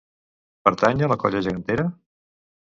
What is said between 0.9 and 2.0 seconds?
a la Colla Gegantera?